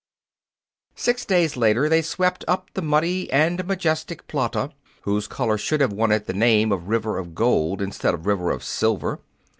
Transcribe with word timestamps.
Six 0.95 1.25
days 1.25 1.55
later 1.55 1.87
they 1.87 2.01
swept 2.01 2.43
up 2.47 2.71
the 2.73 2.81
muddy 2.81 3.31
and 3.31 3.63
majestic 3.67 4.25
Plata, 4.25 4.71
whose 5.03 5.27
color 5.27 5.59
should 5.59 5.79
have 5.79 5.93
won 5.93 6.11
it 6.11 6.25
the 6.25 6.33
name 6.33 6.71
of 6.71 6.87
River 6.89 7.19
of 7.19 7.35
Gold 7.35 7.83
instead 7.83 8.15
of 8.15 8.25
River 8.25 8.49
of 8.49 8.63
Silver. 8.63 9.19